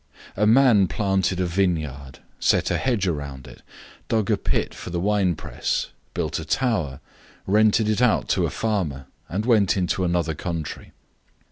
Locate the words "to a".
8.29-8.49